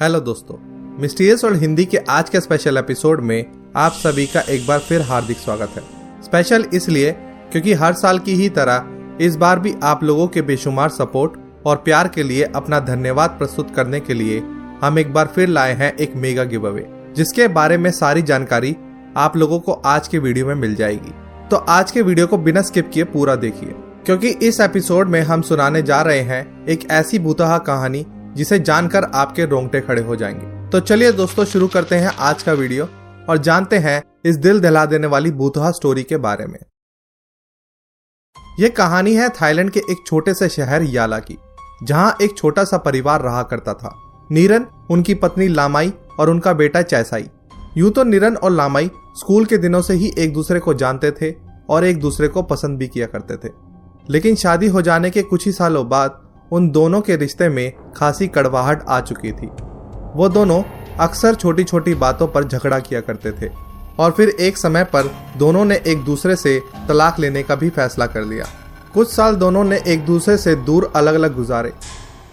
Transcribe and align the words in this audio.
Hello 0.00 0.18
दोस्तों, 0.20 0.56
mysterious 1.00 1.44
और 1.44 1.54
हिंदी 1.56 1.84
के 1.84 1.98
आज 2.08 2.30
के 2.30 2.40
स्पेशल 2.40 2.78
एपिसोड 2.78 3.20
में 3.20 3.44
आप 3.76 3.92
सभी 3.92 4.26
का 4.26 4.40
एक 4.40 4.66
बार 4.66 4.78
फिर 4.78 5.02
हार्दिक 5.02 5.36
स्वागत 5.36 5.76
है। 5.76 5.82
स्पेशल 6.22 6.64
इसलिए 6.74 7.12
क्योंकि 7.52 7.72
हर 7.72 7.92
साल 7.92 8.18
की 8.18 8.34
ही 8.34 8.48
तरह 8.48 9.24
इस 9.24 9.36
बार 9.36 9.58
भी 9.58 9.74
आप 9.82 10.02
लोगों 10.04 10.26
के 10.28 10.42
बेशुमार 10.42 10.88
सपोर्ट 10.88 11.38
और 11.66 11.76
प्यार 11.76 12.08
के 12.08 12.22
लिए 12.22 12.44
अपना 12.44 12.80
धन्यवाद 12.80 13.30
प्रस्तुत 13.30 13.70
करने 13.74 14.00
के 14.00 14.14
लिए 14.14 14.38
हम 14.82 14.98
एक 14.98 15.12
बार 15.12 15.26
फिर 15.26 15.48
लाए 15.48 15.72
हैं 15.72 15.92
एक 15.94 16.16
मेगा 16.16 16.44
गिव 16.44 16.66
अवे 16.68 16.86
जिसके 17.16 17.46
बारे 17.48 17.78
में 17.78 17.90
सारी 17.90 18.22
जानकारी 18.22 18.76
आप 19.16 19.36
लोगों 19.36 19.60
को 19.60 19.72
आज 19.72 20.08
के 20.08 20.18
वीडियो 20.18 20.46
में 20.46 20.54
मिल 20.54 20.74
जाएगी। 20.74 21.14
तो 21.50 21.56
आज 21.56 21.90
के 21.90 22.02
वीडियो 22.02 22.26
को 22.26 22.38
बिना 22.38 22.62
स्किप 22.62 22.90
किए 22.94 23.04
पूरा 23.04 23.36
देखिए, 23.36 23.74
क्योंकि 24.06 24.28
इस 24.28 24.60
एपिसोड 24.60 25.08
में 25.08 25.20
हम 25.22 25.42
सुनाने 25.42 25.82
जा 25.82 26.02
रहे 26.02 26.20
हैं 26.20 26.66
एक 26.66 26.86
ऐसी 26.90 27.18
भूतहा 27.18 27.58
कहानी 27.58 28.06
जिसे 28.36 28.58
जानकर 28.58 29.04
आपके 29.04 29.44
रोंगटे 29.46 29.80
खड़े 29.80 30.02
हो 30.02 30.16
जाएँगे। 30.16 30.70
तो 30.70 30.80
चलिए 30.80 31.12
दोस्तों, 31.12 31.44
शुरू 31.44 31.68
करते 31.68 31.96
हैं 31.96 32.10
आज 32.18 32.42
का 32.42 32.52
वीडियो 32.52 32.88
और 33.28 33.38
जानते 33.38 33.78
हैं 33.78 34.02
इस 34.24 34.36
दिल 34.36 34.60
दिला 34.60 34.86
देने 34.86 35.06
वाली 35.06 35.30
भूतहा 35.30 35.70
स्टोरी 35.70 36.02
के 36.02 36.16
बारे 36.16 36.46
में। 36.46 36.58
यह 38.60 38.68
कहानी 38.68 39.14
है 39.14 39.28
थाईलैंड 39.28 39.70
के 39.70 39.80
एक 39.80 40.06
छोटे 40.06 40.34
से 40.34 40.48
शहर 40.48 40.82
याला 40.82 41.18
की, 41.18 41.36
जहाँ 41.82 42.16
एक 42.22 42.36
छोटा 42.36 42.64
सा 42.64 42.78
परिवार 42.78 43.22
रहा 43.22 43.42
करता 43.42 43.74
था। 43.74 43.94
नीरन, 44.30 44.66
उनकी 44.90 45.14
पत्नी 45.14 45.48
लामाई 45.48 45.92
और 46.20 46.30
उनका 46.30 46.52
बेटा 46.52 46.82
चैसाई। 46.82 47.28
यूँ 47.78 47.90
तो 47.90 48.04
निरन 48.04 48.36
और 48.36 48.50
लामाई 48.50 48.90
स्कूल 49.16 49.44
के 49.44 49.58
दिनों 49.58 49.82
से 49.82 49.94
ही 49.94 50.12
एक 50.18 50.32
दूसरे 50.32 50.60
को 50.60 50.74
जानते 50.74 51.10
थे 51.10 51.34
और 51.70 51.84
एक 51.84 52.00
दूसरे 52.00 52.28
को 52.28 52.42
पसंद 52.42 52.78
भी 52.78 52.88
किया 52.88 53.06
करते 53.06 53.36
थे। 53.36 53.52
लेकिन 54.10 54.34
शादी 54.34 54.68
हो 54.68 54.82
जाने 54.82 55.10
के 55.10 55.22
कुछ 55.22 55.46
ही 55.46 55.52
सालों 55.52 55.88
बाद 55.88 56.25
उन 56.52 56.68
दोनों 56.70 57.00
के 57.00 57.16
रिश्ते 57.16 57.48
में 57.48 57.72
खासी 57.96 58.26
कड़वाहट 58.28 58.82
आ 58.82 59.00
चुकी 59.00 59.32
थी। 59.32 59.46
वो 60.16 60.28
दोनों 60.28 60.62
अक्सर 61.00 61.34
छोटी 61.34 61.64
छोटी 61.64 61.94
बातों 61.94 62.26
पर 62.28 62.44
झगड़ा 62.44 62.78
किया 62.78 63.00
करते 63.00 63.32
थे 63.32 63.50
और 63.98 64.10
फिर 64.10 64.28
एक 64.28 64.58
समय 64.58 64.84
पर 64.84 65.10
दोनों 65.36 65.64
ने 65.64 65.80
एक 65.86 66.04
दूसरे 66.04 66.36
से 66.36 66.60
तलाक 66.88 67.18
लेने 67.18 67.42
का 67.42 67.54
भी 67.54 67.68
फैसला 67.70 68.06
कर 68.06 68.24
लिया। 68.24 68.44
कुछ 68.94 69.12
साल 69.12 69.36
दोनों 69.36 69.64
ने 69.64 69.80
एक 69.86 70.04
दूसरे 70.06 70.36
से 70.38 70.54
दूर 70.56 70.90
अलग 70.96 71.14
अलग 71.14 71.34
गुजारे, 71.36 71.72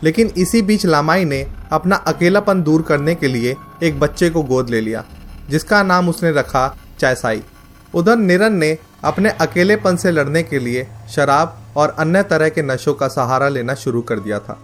लेकिन 0.04 0.32
इसी 0.38 0.62
बीच 0.62 0.86
लामाई 0.86 1.26
ने 1.26 1.46
अपना 1.72 1.96
अकेलापन 1.96 2.62
दूर 2.64 2.82
करने 2.82 3.16
के 3.16 3.28
लिए 3.28 3.56
एक 3.84 4.00
बच्चे 4.00 4.30
को 4.30 4.44
गोद 4.44 4.70
ले 4.70 4.82
लिया, 4.82 5.04
जिसका 5.50 5.82
नाम 5.84 6.10
उसने 6.10 6.32
रखा 6.32 6.68
चैसाई 7.00 7.42
उधर 7.94 8.18
निरन 8.18 8.54
ने 8.54 8.78
अपने 9.04 9.30
अकेलेपन 9.32 9.96
से 9.96 10.12
लड़ने 10.12 10.44
के 10.44 10.60
लिए 10.60 10.88
शराब 11.10 11.58
और 11.78 11.96
अन्य 12.00 12.24
तरह 12.24 12.50
के 12.50 12.62
नशों 12.62 12.94
का 12.94 13.08
सहारा 13.08 13.48
लेना 13.50 13.74
शुरू 13.74 14.02
कर 14.02 14.20
दिया 14.20 14.40
था। 14.40 14.60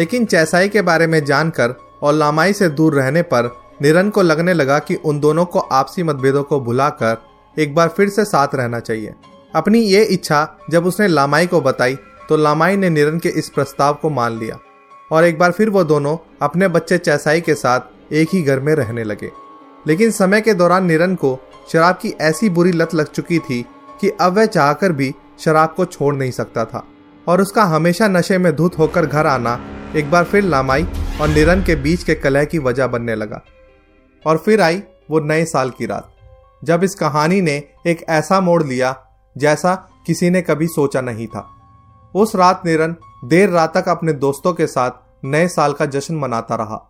लेकिन 0.00 0.24
चैसाई 0.24 0.68
के 0.68 0.82
बारे 0.82 1.06
में 1.06 1.24
जानकर 1.24 1.74
और 2.02 2.12
लामाई 2.12 2.52
से 2.52 2.68
दूर 2.68 2.94
रहने 2.94 3.22
पर 3.22 3.50
निरन 3.82 4.10
को 4.10 4.22
लगने 4.22 4.52
लगा 4.54 4.78
कि 4.78 4.94
उन 4.94 5.20
दोनों 5.20 5.44
को 5.44 5.58
आपसी 5.58 6.02
मतभेदों 6.02 6.42
को 6.42 6.60
भुलाकर 6.60 7.16
एक 7.56 7.74
बार 7.74 7.88
फिर 7.88 8.08
से 8.08 8.24
साथ 8.24 8.54
रहना 8.54 8.80
चाहिए। 8.80 9.14
अपनी 9.54 9.80
ये 9.80 10.02
इच्छा 10.04 10.48
जब 10.70 10.86
उसने 10.86 11.08
लामाई 11.08 11.46
को 11.46 11.60
बताई 11.60 11.96
तो 12.28 12.36
लामाई 12.36 12.76
ने 12.76 12.90
निरन 12.90 13.18
के 13.18 13.28
इस 13.28 13.48
प्रस्ताव 13.48 13.94
को 13.94 14.10
मान 14.10 14.38
लिया 14.38 14.58
और 15.10 15.24
एक 15.24 15.38
बार 15.38 15.50
फिर 15.50 15.70
वो 15.70 15.84
दोनों 15.84 16.16
अपने 16.42 16.68
बच्चे 16.68 16.98
चैसाई 16.98 17.40
के 17.40 17.54
साथ 17.54 18.12
एक 18.12 18.28
ही 18.32 18.42
घर 18.42 18.60
में 18.60 18.74
रहने 18.74 19.04
लगे। 19.04 19.30
लेकिन 19.86 20.10
समय 20.10 20.40
के 20.40 20.54
दौरान 20.54 20.86
निरन 20.86 21.14
को 21.14 21.38
शराब 21.72 21.94
की 21.94 22.14
ऐसी 22.20 22.48
बुरी 22.50 22.72
लत 22.72 22.94
लग 22.94 23.06
चुकी 23.06 23.38
थी 23.38 23.60
कि 24.00 24.10
अब 24.20 24.36
वह 24.36 24.46
चाहकर 24.46 24.92
भी 24.92 25.14
शराब 25.38 25.74
को 25.76 25.84
छोड़ 25.84 26.14
नहीं 26.14 26.30
सकता 26.30 26.64
था 26.64 26.84
और 27.28 27.40
उसका 27.40 27.64
हमेशा 27.64 28.08
नशे 28.08 28.38
में 28.38 28.54
धुत 28.56 28.78
होकर 28.78 29.06
घर 29.06 29.26
आना 29.26 29.58
एक 29.96 30.10
बार 30.10 30.24
फिर 30.24 30.42
लामाई 30.42 30.86
और 31.20 31.28
निरन 31.28 31.62
के 31.62 31.76
बीच 31.76 32.02
के 32.02 32.14
कलह 32.14 32.44
की 32.44 32.58
वजह 32.58 32.86
बनने 32.86 33.14
लगा। 33.14 33.40
और 34.26 34.36
फिर 34.36 34.60
आई 34.60 34.82
वो 35.10 35.20
नए 35.20 35.44
साल 35.44 35.70
की 35.70 35.86
रात, 35.86 36.08
जब 36.64 36.84
इस 36.84 36.94
कहानी 36.94 37.40
ने 37.40 37.62
एक 37.86 38.04
ऐसा 38.08 38.40
मोड़ 38.40 38.62
लिया 38.62 38.96
जैसा 39.36 39.74
किसी 40.06 40.30
ने 40.30 40.42
कभी 40.42 40.66
सोचा 40.66 41.00
नहीं 41.00 41.26
था। 41.26 41.48
उस 42.14 42.34
रात 42.36 42.62
निरन 42.66 42.96
देर 43.24 43.50
रात 43.50 43.76
तक 43.76 43.88
अपने 43.88 44.12
दोस्तों 44.12 44.52
के 44.52 44.66
साथ 44.66 44.90
नए 45.24 45.48
साल 45.48 45.72
का 45.72 45.86
जश्न 45.86 46.14
मनाता 46.14 46.54
रहा 46.54 46.80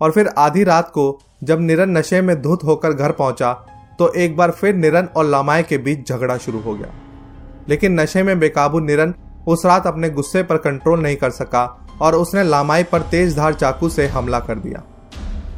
और 0.00 0.10
फिर 0.10 0.28
आधी 0.38 0.64
रात 0.64 0.88
को 0.88 1.18
जब 1.44 1.60
निरन 1.60 1.96
नशे 1.98 2.20
में 2.20 2.40
धुत 2.42 2.64
होकर 2.64 2.92
घर 2.92 3.12
पहुँचा 3.12 3.52
तो 3.98 4.12
एक 4.12 4.36
बार 4.36 4.50
फिर 4.50 4.74
निरन 4.74 5.08
और 5.16 5.24
लामाए 5.24 5.62
के 5.62 5.78
बीच 5.78 6.08
झगड़ा 6.08 6.36
शुरू 6.36 6.60
हो 6.60 6.74
गया। 6.74 7.00
लेकिन 7.68 8.00
नशे 8.00 8.22
में 8.22 8.38
बेकाबू 8.40 8.80
निरन 8.80 9.14
उस 9.48 9.64
रात 9.66 9.86
अपने 9.86 10.10
गुस्से 10.10 10.42
पर 10.42 10.56
कंट्रोल 10.56 11.00
नहीं 11.00 11.16
कर 11.16 11.30
सका 11.30 11.64
और 12.02 12.14
उसने 12.14 12.44
लामाई 12.44 12.82
पर 12.82 13.02
तेज 13.10 13.36
धार 13.36 13.54
चाकू 13.54 13.88
से 13.88 14.06
हमला 14.06 14.38
कर 14.40 14.58
दिया। 14.58 14.82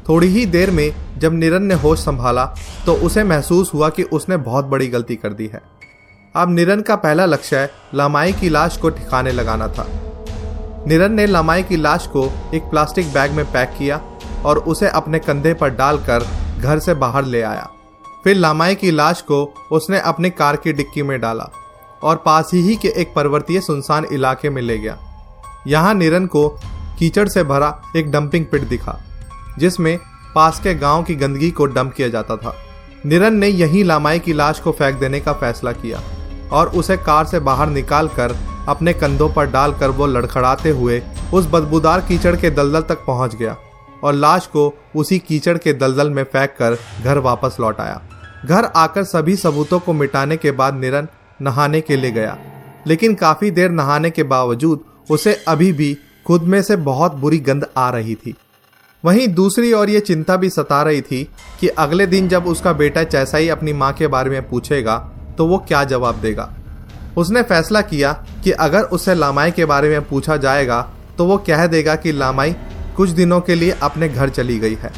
थोड़ी 0.09 0.27
ही 0.29 0.45
देर 0.47 0.71
में 0.71 1.19
जब 1.19 1.35
निरन 1.35 1.63
ने 1.63 1.75
होश 1.75 1.99
संभाला 1.99 2.45
तो 2.87 2.95
उसे 2.97 3.25
महसूस 3.25 3.73
हुआ 3.75 3.89
कि 3.89 4.03
उसने 4.03 4.37
बहुत 4.37 4.65
बड़ी 4.65 4.89
गलती 4.89 5.17
कर 5.17 5.33
दी 5.33 5.47
है। 5.47 5.61
अब 6.35 6.51
निरन 6.51 6.81
का 6.81 6.97
पहला 6.97 7.25
लक्ष्य 7.25 7.69
लामाई 7.95 8.33
की 8.33 8.49
लाश 8.49 8.77
को 8.77 8.91
ठिकाने 8.91 9.33
लगाना 9.33 9.69
था। 9.69 9.87
निरन 10.87 11.13
ने 11.13 11.27
लामाई 11.27 11.63
की 11.63 11.77
लाश 11.77 12.07
को 12.07 12.25
एक 12.55 12.63
प्लास्टिक 12.63 13.13
बैग 13.13 13.33
में 13.33 13.45
पैक 13.45 13.75
किया 13.79 14.01
और 14.45 14.59
उसे 14.59 14.89
अपने 14.89 15.19
कंधे 15.19 15.55
पर 15.55 15.71
डालकर 15.71 16.27
घर 16.59 16.79
से 16.79 16.95
बाहर 16.95 17.25
ले 17.25 17.43
आया। 17.43 17.69
फिर 18.25 18.37
लामाई 18.37 18.75
की 18.75 18.91
लाश 18.91 19.21
को 19.21 19.45
उसने 19.73 20.01
अपनी 20.01 20.31
कार 20.31 20.57
की 20.57 20.73
डिक्की 20.73 21.03
में 21.03 21.21
डाला। 21.21 21.51
और 22.03 22.17
पास 22.17 22.51
ही 22.55 22.77
के 22.77 22.89
एक 22.91 23.13
पर्वतीय 23.15 23.61
सुनसान 23.61 24.05
इलाके 24.05 24.51
में 24.51 24.63
ले 24.63 24.79
गया। 24.79 24.99
यहाँ 25.67 25.95
निरन 25.95 26.27
को 26.27 26.49
कीचड़ 26.99 27.29
से 27.29 27.45
भरा 27.45 27.81
एक 27.97 28.11
डंपिंग 28.11 28.45
पिट 28.47 28.63
दिखा, 28.63 28.99
जिसमें 29.59 29.99
पास 30.35 30.61
के 30.61 30.75
गाँव 30.75 31.03
की 31.03 31.15
गंदगी 31.15 31.51
को 31.51 31.67
डंप 31.67 31.93
किया 31.93 32.09
जाता 32.09 32.37
था। 32.37 32.55
निरन 33.07 33.35
ने 33.35 33.49
यही 33.49 33.83
लामाई 33.83 34.19
की 34.19 34.33
लाश 34.33 34.61
को 34.61 34.73
फेंक 34.73 34.99
देने 34.99 35.21
का 35.21 35.33
फैसला 35.33 35.73
किया 35.73 36.01
और 36.53 36.69
उसे 36.69 36.97
कार 36.97 37.25
से 37.25 37.41
बाहर 37.41 37.69
निकाल 37.69 38.09
कर 38.09 38.37
अपने 38.69 38.93
कंधों 38.93 39.29
पर 39.29 39.51
डालकर 39.51 39.91
वो 39.91 40.07
लड़खड़ाते 40.07 40.71
हुए 40.71 41.03
उस 41.35 41.47
बदबूदार 41.47 42.01
कीचड़ 42.01 42.35
के 42.37 42.51
दलदल 42.51 42.83
तक 42.83 43.05
पहुँच 43.07 43.35
गया 43.35 43.57
और 44.05 44.13
लाश 44.13 44.47
को 44.47 44.73
उसी 44.97 45.19
कीचड़ 45.19 45.57
के 45.59 45.73
दलदल 45.73 46.11
में 46.11 46.23
फेंक 46.25 46.51
कर 46.51 46.77
घर 47.05 47.19
वापस 47.19 47.57
लौट 47.61 47.81
आया। 47.81 48.01
घर 48.45 48.65
आकर 48.77 49.05
सभी 49.05 49.37
सबूतों 49.37 49.79
को 49.79 49.93
मिटाने 49.93 50.37
के 50.37 50.51
बाद 50.51 50.75
निरन 50.75 51.09
नहाने 51.41 51.81
के 51.81 51.97
लिए 51.97 52.11
गया। 52.11 52.37
लेकिन 52.87 53.15
काफ़ी 53.15 53.51
देर 53.51 53.71
नहाने 53.71 54.11
के 54.11 54.23
बावजूद 54.23 54.85
उसे 55.11 55.35
अभी 55.49 55.73
भी 55.73 55.97
खुद 56.27 56.43
में 56.43 56.63
से 56.63 56.77
बहुत 56.77 57.15
बुरी 57.15 57.39
गंध 57.39 57.67
आ 57.77 57.89
रही 57.91 58.15
थी। 58.15 58.35
वहीं 59.05 59.27
दूसरी 59.29 59.73
ओर 59.73 59.91
ये 59.91 60.01
चिंता 60.01 60.37
भी 60.37 60.51
सता 60.51 60.83
रही 60.83 61.01
थी 61.01 61.23
कि 61.61 61.69
अगले 61.69 62.07
दिन 62.07 62.29
जब 62.29 62.47
उसका 62.47 62.73
बेटा 62.73 63.05
ही 63.35 63.49
अपनी 63.49 63.73
माँ 63.73 63.93
के 63.93 64.07
बारे 64.07 64.31
में 64.31 64.49
पूछेगा 64.49 64.97
तो 65.39 65.47
वो 65.47 65.59
क्या 65.59 65.83
जवाब 65.85 66.21
देगा। 66.21 66.53
उसने 67.17 67.43
फैसला 67.43 67.81
किया 67.81 68.13
कि 68.45 68.51
अगर 68.51 68.83
उससे 68.83 69.15
लामाई 69.15 69.51
के 69.51 69.65
बारे 69.65 69.89
में 69.89 70.09
पूछा 70.09 70.37
जाएगा 70.37 70.81
तो 71.19 71.27
वो 71.27 71.37
कह 71.39 71.67
देगा 71.67 71.95
कि 71.97 72.13
लामाई 72.13 72.55
कुछ 72.97 73.11
दिनों 73.11 73.41
के 73.41 73.55
लिए 73.55 73.71
अपने 73.83 74.09
घर 74.09 74.29
चली 74.29 74.59
गई 74.59 74.75
है। 74.75 74.93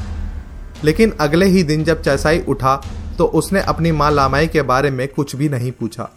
लेकिन 0.84 1.12
अगले 1.20 1.47
ही 1.47 1.62
दिन 1.62 1.84
जब 1.84 2.03
चैसाई 2.03 2.41
उठा 2.49 2.75
तो 3.19 3.25
उसने 3.25 3.60
अपनी 3.60 3.93
माँ 3.93 4.10
लामाई 4.10 4.47
के 4.47 4.62
बारे 4.62 4.91
में 4.91 5.06
कुछ 5.09 5.37
भी 5.37 5.49
नहीं 5.49 5.72
पूछा। 5.72 6.10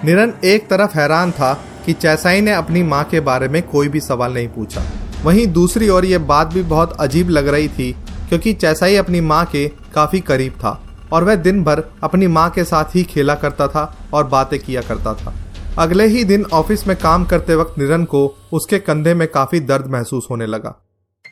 निरन 0.00 0.32
एक 0.44 0.68
तरफ़ 0.68 0.96
हैरान 0.98 1.30
था 1.32 1.52
कि 1.86 1.92
चैसाई 1.92 2.40
ने 2.40 2.52
अपनी 2.52 2.82
माँ 2.82 3.02
के 3.04 3.20
बारे 3.20 3.48
में 3.48 3.62
कोई 3.62 3.88
भी 3.88 4.00
सवाल 4.00 4.34
नहीं 4.34 4.48
पूछा। 4.48 4.82
वहीं 5.24 5.46
दूसरी 5.46 5.88
ओर 5.88 6.04
यह 6.04 6.18
बात 6.18 6.52
भी 6.54 6.62
बहुत 6.62 6.96
अजीब 7.00 7.28
लग 7.28 7.48
रही 7.48 7.68
थी, 7.68 7.90
क्योंकि 8.28 8.52
चैसाई 8.54 8.96
अपनी 8.96 9.20
माँ 9.20 9.44
के 9.46 9.66
काफ़ी 9.94 10.20
करीब 10.20 10.52
था 10.54 10.80
और 11.12 11.24
वह 11.24 11.34
दिन 11.36 11.62
भर 11.64 11.82
अपनी 12.02 12.26
माँ 12.26 12.48
के 12.50 12.64
साथ 12.64 12.94
ही 12.94 13.02
खेला 13.04 13.34
करता 13.34 13.68
था 13.68 13.84
और 14.14 14.26
बातें 14.26 14.58
किया 14.58 14.82
करता 14.82 15.14
था। 15.14 15.34
अगले 15.78 16.06
ही 16.06 16.24
दिन 16.24 16.44
ऑफ़िस 16.52 16.86
में 16.86 16.96
काम 16.96 17.24
करते 17.24 17.54
वक्त 17.54 17.78
निरन 17.78 18.04
को 18.04 18.26
उसके 18.52 18.78
कंधे 18.78 19.14
में 19.14 19.26
काफ़ी 19.28 19.60
दर्द 19.62 19.86
महसूस 19.86 20.26
होने 20.30 20.46
लगा 20.46 20.74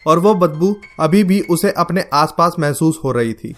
और 0.06 0.18
वो 0.18 0.34
बदबू 0.34 0.74
अभी 1.00 1.24
भी 1.24 1.40
उसे 1.50 1.72
अपने 1.72 2.04
आसपास 2.14 2.56
महसूस 2.58 3.00
हो 3.04 3.12
रही 3.12 3.32
थी। 3.34 3.54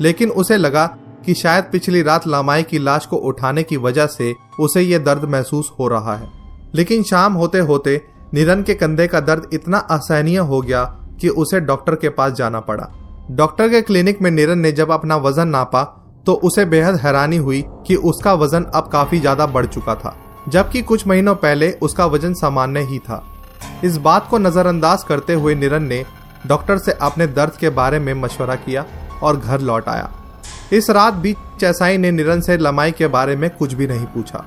लेकिन 0.00 0.30
उसे 0.30 0.56
लगा 0.56 0.84
कि 1.26 1.34
शायद 1.34 1.64
पिछली 1.64 2.02
रात 2.02 2.26
लामाई 2.26 2.62
की 2.62 2.78
लाश 2.78 3.06
को 3.06 3.16
उठाने 3.24 3.62
की 3.62 3.76
वजह 3.78 4.06
से 4.08 4.34
उसे 4.60 4.80
यह 4.82 4.98
दर्द 5.00 5.24
महसूस 5.26 5.70
हो 5.78 5.88
रहा 5.88 6.16
है। 6.16 6.28
लेकिन 6.74 7.02
शाम 7.02 7.32
होते 7.34 7.58
होते 7.60 8.00
निरन 8.34 8.62
के 8.62 8.74
कंधे 8.74 9.06
का 9.06 9.20
दर्द 9.22 9.48
इतना 9.52 9.78
असहनीय 9.90 10.38
हो 10.38 10.60
गया 10.60 10.84
कि 11.20 11.28
उसे 11.30 11.60
डॉक्टर 11.62 11.94
के 11.94 12.08
पास 12.10 12.32
जाना 12.32 12.60
पड़ा। 12.62 12.88
डॉक्टर 13.30 13.68
के 13.68 13.80
क्लिनिक 13.82 14.22
में 14.22 14.30
निरन 14.30 14.58
ने 14.58 14.72
जब 14.72 14.90
अपना 14.92 15.16
वज़न 15.18 15.48
नापा 15.48 15.82
तो 16.26 16.32
उसे 16.44 16.64
बेहद 16.66 16.96
हैरानी 16.96 17.36
हुई 17.38 17.62
कि 17.86 17.94
उसका 18.04 18.32
वज़न 18.34 18.64
अब 18.74 18.88
काफ़ी 18.92 19.20
ज़्यादा 19.20 19.46
बढ़ 19.46 19.66
चुका 19.66 19.94
था, 19.94 20.16
जबकि 20.48 20.82
कुछ 20.82 21.06
महीनों 21.06 21.34
पहले 21.36 21.70
उसका 21.82 22.06
वज़न 22.06 22.34
सामान्य 22.34 22.80
ही 22.82 22.98
था। 22.98 23.22
इस 23.84 23.96
बात 23.98 24.28
को 24.30 24.38
नजरअंदाज 24.38 25.02
करते 25.02 25.34
हुए 25.34 25.54
निरन 25.54 25.82
ने 25.82 26.04
डॉक्टर 26.46 26.78
से 26.78 26.92
अपने 27.02 27.26
दर्द 27.28 27.56
के 27.56 27.70
बारे 27.72 27.98
में 27.98 28.12
मशवरा 28.14 28.54
किया 28.56 28.84
और 29.22 29.36
घर 29.36 29.60
लौट 29.60 29.88
आया। 29.88 30.10
इस 30.72 30.90
रात 30.90 31.14
भी 31.14 31.34
चैसाई 31.60 31.96
ने 31.98 32.10
निरन 32.10 32.40
से 32.40 32.56
लमाई 32.58 32.92
के 32.92 33.06
बारे 33.06 33.36
में 33.36 33.48
कुछ 33.50 33.72
भी 33.72 33.86
नहीं 33.86 34.06
पूछा। 34.06 34.44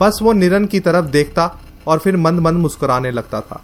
बस 0.00 0.18
वो 0.22 0.32
निरन 0.32 0.66
की 0.66 0.80
तरफ़ 0.80 1.06
देखता 1.06 1.50
और 1.86 1.98
फिर 1.98 2.16
मंद 2.16 2.40
मंद 2.40 2.58
मुस्कुराने 2.58 3.10
लगता 3.10 3.40
था। 3.40 3.62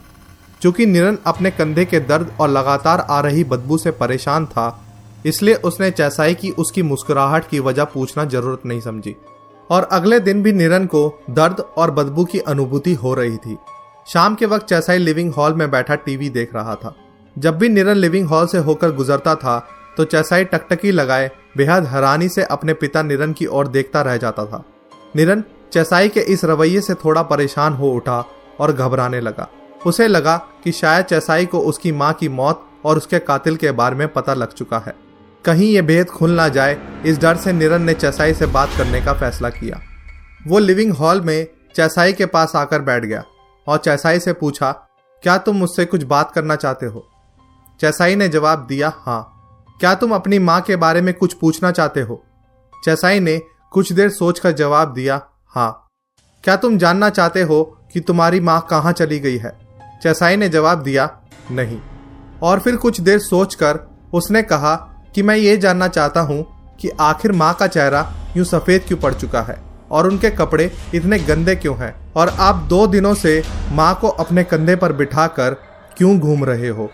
चूँकि 0.62 0.86
निरन 0.86 1.18
अपने 1.26 1.50
कंधे 1.50 1.84
के 1.84 2.00
दर्द 2.00 2.32
और 2.40 2.48
लगातार 2.48 3.00
आ 3.00 3.20
रही 3.20 3.44
बदबू 3.44 3.78
से 3.78 3.90
परेशान 3.90 4.46
था, 4.46 4.84
इसलिए 5.26 5.54
उसने 5.54 5.90
चैसाई 5.90 6.34
की 6.34 6.50
उसकी 6.50 6.82
मुस्कुराहट 6.82 7.48
की 7.48 7.60
वजह 7.60 7.84
पूछना 7.84 8.24
ज़रूरत 8.24 8.66
नहीं 8.66 8.80
समझी। 8.80 9.14
और 9.70 9.88
अगले 9.92 10.18
दिन 10.20 10.42
भी 10.42 10.52
निरन 10.52 10.86
को 10.86 11.08
दर्द 11.30 11.60
और 11.76 11.90
बदबू 11.90 12.24
की 12.24 12.38
अनुभूति 12.38 12.94
हो 12.94 13.14
रही 13.14 13.36
थी। 13.36 13.56
शाम 14.06 14.34
के 14.34 14.46
वक्त 14.46 14.66
चैसाई 14.66 14.98
लिविंग 14.98 15.32
हॉल 15.32 15.54
में 15.54 15.70
बैठा 15.70 15.94
टीवी 15.96 16.28
देख 16.30 16.54
रहा 16.54 16.74
था। 16.74 16.94
जब 17.36 17.58
भी 17.58 17.68
निरन 17.68 17.96
लिविंग 17.96 18.28
हॉल 18.28 18.46
से 18.46 18.58
होकर 18.58 18.92
गुजरता 18.92 19.34
था 19.34 19.58
तो 19.98 20.04
चैसाई 20.04 20.44
टकटकी 20.44 20.90
लगाए, 20.90 21.30
बेहद 21.56 21.84
हैरानी 21.84 22.28
से 22.28 22.42
अपने 22.44 22.74
पिता 22.74 23.02
निरन 23.02 23.32
की 23.32 23.46
ओर 23.46 23.68
देखता 23.68 24.02
रह 24.02 24.16
जाता 24.16 24.44
था। 24.46 24.62
निरन 25.16 25.42
चैसाई 25.72 26.08
के 26.08 26.20
इस 26.22 26.44
रवैये 26.44 26.80
से 26.80 26.94
थोड़ा 26.94 27.22
परेशान 27.22 27.72
हो 27.72 27.90
उठा 27.90 28.24
और 28.60 28.72
घबराने 28.72 29.20
लगा। 29.20 29.48
उसे 29.86 30.06
लगा 30.08 30.36
कि 30.64 30.72
शायद 30.72 31.04
चैसाई 31.04 31.46
को 31.46 31.60
उसकी 31.60 31.92
माँ 31.92 32.12
की 32.12 32.28
मौत 32.28 32.64
और 32.84 32.96
उसके 32.96 33.18
कातिल 33.18 33.56
के 33.56 33.70
बारे 33.72 33.96
में 33.96 34.06
पता 34.08 34.34
लग 34.34 34.52
चुका 34.52 34.78
है। 34.78 34.94
कहीं 35.44 35.70
ये 35.70 35.82
भेद 35.82 36.06
खुल 36.06 36.30
ना 36.30 36.48
जाए, 36.48 36.76
इस 37.06 37.18
डर 37.18 37.36
से 37.36 37.52
निरन 37.52 37.82
ने 37.82 37.94
चैसाई 37.94 38.34
से 38.34 38.46
बात 38.46 38.68
करने 38.76 39.00
का 39.00 39.12
फैसला 39.12 39.50
किया। 39.50 39.80
वो 40.46 40.58
लिविंग 40.58 40.92
हॉल 40.92 41.20
में 41.20 41.46
चैसाई 41.76 42.12
के 42.12 42.26
पास 42.26 42.54
आकर 42.56 42.82
बैठ 42.82 43.04
गया 43.04 43.24
और 43.66 43.78
चैसाई 43.78 44.20
से 44.20 44.32
पूछा, 44.32 44.70
क्या 45.22 45.36
तुम 45.38 45.56
मुझसे 45.56 45.84
कुछ 45.84 46.02
बात 46.04 46.32
करना 46.32 46.56
चाहते 46.56 46.86
हो? 46.86 47.04
चैसाई 47.80 48.16
ने 48.16 48.28
जवाब 48.28 48.66
दिया 48.66 48.92
हाँ। 48.96 49.34
क्या 49.80 49.94
तुम 49.94 50.14
अपनी 50.14 50.38
माँ 50.38 50.60
के 50.60 50.76
बारे 50.76 51.00
में 51.00 51.14
कुछ 51.14 51.34
पूछना 51.34 51.70
चाहते 51.70 52.00
हो? 52.00 52.24
चैसाई 52.84 53.20
ने 53.20 53.42
कुछ 53.70 53.92
देर 53.92 54.10
सोचकर 54.10 54.52
जवाब 54.52 54.92
दिया 54.92 55.22
हाँ। 55.46 55.86
क्या 56.44 56.56
तुम 56.56 56.78
जानना 56.78 57.10
चाहते 57.10 57.42
हो 57.42 57.78
कि 57.92 58.00
तुम्हारी 58.00 58.40
माँ 58.40 58.66
कहाँ 58.70 58.92
चली 58.92 59.18
गई 59.18 59.36
है? 59.36 59.58
चैसाई 60.02 60.36
ने 60.36 60.48
जवाब 60.48 60.82
दिया, 60.82 61.20
नहीं। 61.50 61.80
और 62.42 62.60
फिर 62.60 62.76
कुछ 62.76 63.00
देर 63.00 63.18
सोचकर 63.18 63.78
उसने 64.14 64.42
कहा 64.42 64.74
कि 65.14 65.22
मैं 65.22 65.36
ये 65.36 65.56
जानना 65.56 65.88
चाहता 65.88 66.20
हूँ 66.20 66.46
कि 66.80 66.88
आखिर 66.88 67.32
माँ 67.32 67.54
का 67.54 67.66
चेहरा 67.66 68.12
यूँ 68.36 68.44
सफ़ेद 68.44 68.84
क्यों 68.88 68.98
पड़ 68.98 69.14
चुका 69.14 69.42
है? 69.42 69.58
और 69.90 70.06
उनके 70.06 70.30
कपड़े 70.30 70.72
इतने 70.94 71.18
गंदे 71.18 71.56
क्यों 71.56 71.76
हैं? 71.76 72.12
और 72.16 72.28
आप 72.28 72.56
दो 72.56 72.86
दिनों 72.86 73.14
से 73.14 73.42
माँ 73.72 73.98
को 74.00 74.08
अपने 74.08 74.44
कंधे 74.44 74.76
पर 74.76 74.92
बिठाकर 74.92 75.54
क्यों 75.96 76.18
घूम 76.18 76.44
रहे 76.44 76.68
हो? 76.68 76.90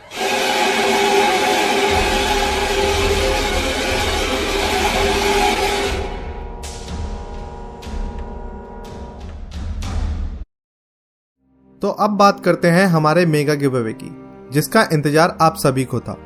तो 11.84 11.88
अब 11.90 12.10
बात 12.10 12.38
करते 12.40 12.69
हैं 12.69 12.84
हमारे 12.86 13.25
मेगा 13.26 13.54
गिव 13.54 13.76
अवे 13.78 13.92
की, 13.92 14.10
जिसका 14.52 14.82
इंतज़ार 14.92 15.36
आप 15.42 15.54
सभी 15.56 15.84
को 15.84 15.98
था। 16.00 16.16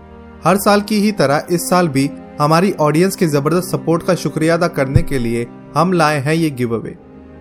हर 0.45 0.57
साल 0.57 0.81
की 0.81 0.97
ही 0.97 1.11
तरह 1.13 1.47
इस 1.51 1.61
साल 1.61 1.89
भी 1.89 2.05
हमारी 2.41 2.71
ऑडियंस 2.81 3.17
के 3.17 3.27
ज़बरदस्त 3.27 3.69
सपोर्ट 3.69 4.03
का 4.03 4.15
शुक्रिया 4.15 4.55
अदा 4.55 4.69
करने 4.69 5.03
के 5.03 5.19
लिए 5.19 5.47
हम 5.77 5.93
लाए 5.93 6.21
हैं 6.21 6.35
ये 6.35 6.51
गिव 6.51 6.75
अवे 6.75 6.95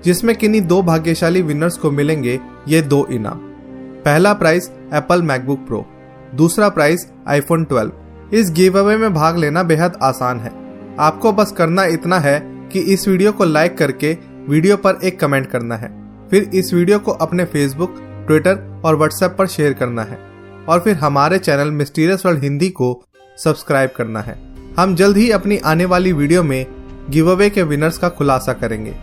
जिसमें 0.05 0.35
किन्हीं 0.35 0.61
दो 0.63 0.81
भाग्यशाली 0.83 1.41
विनर्स 1.41 1.77
को 1.77 1.91
मिलेंगे 1.91 2.39
ये 2.67 2.81
दो 2.83 3.05
इनाम। 3.11 3.39
पहला 4.05 4.33
प्राइज 4.33 4.71
एप्पल 4.93 5.21
मैकबुक 5.23 5.59
प्रो 5.67 5.85
दूसरा 6.35 6.69
प्राइज 6.69 7.07
आईफोन 7.27 7.65
12 7.65 8.33
इस 8.33 8.51
गिव 8.53 8.79
अवे 8.79 8.97
में 8.97 9.13
भाग 9.13 9.37
लेना 9.37 9.63
बेहद 9.65 9.99
आसान 10.03 10.39
है। 10.39 10.51
आपको 11.01 11.33
बस 11.33 11.51
करना 11.51 11.85
इतना 11.91 12.19
है 12.19 12.39
कि 12.73 12.79
इस 12.93 13.07
वीडियो 13.07 13.31
को 13.31 13.45
लाइक 13.45 13.77
करके 13.77 14.17
वीडियो 14.49 14.77
पर 14.77 14.99
एक 15.03 15.19
कमेंट 15.19 15.47
करना 15.47 15.75
है। 15.75 15.95
फिर 16.29 16.49
इस 16.55 16.73
वीडियो 16.73 16.99
को 16.99 17.11
अपने 17.13 17.45
फेसबुक 17.45 18.03
ट्विटर 18.27 18.81
और 18.85 18.95
व्हाट्सएप 18.95 19.35
पर 19.37 19.47
शेयर 19.47 19.73
करना 19.73 20.03
है। 20.03 20.19
और 20.69 20.79
फिर 20.79 20.95
हमारे 20.95 21.37
चैनल 21.37 21.71
मिस्टीरियस 21.71 22.25
वर्ल्ड 22.25 22.43
हिंदी 22.43 22.69
को 22.69 23.03
सब्सक्राइब 23.43 23.89
करना 23.97 24.21
है। 24.21 24.53
हम 24.79 24.95
जल्द 24.95 25.17
ही 25.17 25.31
अपनी 25.31 25.57
आने 25.57 25.85
वाली 25.85 26.13
वीडियो 26.13 26.43
में 26.43 26.65
गिव 27.09 27.31
अवे 27.31 27.49
के 27.49 27.63
विनर्स 27.63 27.97
का 27.97 28.09
खुलासा 28.09 28.53
करेंगे। 28.53 28.95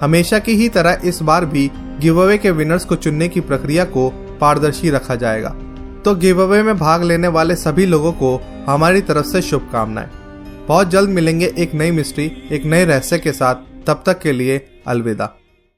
हमेशा 0.00 0.38
की 0.38 0.52
ही 0.52 0.68
तरह 0.68 1.00
इस 1.04 1.22
बार 1.22 1.44
भी 1.44 1.70
गिव 1.74 2.22
अवे 2.22 2.38
के 2.38 2.50
विनर्स 2.50 2.84
को 2.84 2.94
चुनने 2.94 3.28
की 3.28 3.40
प्रक्रिया 3.40 3.84
को 3.84 4.10
पारदर्शी 4.40 4.90
रखा 4.90 5.14
जाएगा। 5.14 5.56
तो 6.04 6.14
गिव 6.14 6.42
अवे 6.42 6.62
में 6.62 6.78
भाग 6.78 7.02
लेने 7.02 7.28
वाले 7.28 7.56
सभी 7.56 7.86
लोगों 7.86 8.12
को 8.12 8.42
हमारी 8.66 9.00
तरफ़ 9.00 9.26
से 9.26 9.42
शुभकामनाएँ। 9.42 10.08
बहुत 10.68 10.90
जल्द 10.90 11.10
मिलेंगे 11.10 11.54
एक 11.58 11.74
नई 11.74 11.90
मिस्ट्री, 11.90 12.48
एक 12.52 12.64
नए 12.64 12.84
रहस्य 12.84 13.18
के 13.18 13.32
साथ। 13.32 13.54
तब 13.86 14.02
तक 14.06 14.18
के 14.18 14.32
लिए 14.32 14.66
अलविदा। 14.86 15.36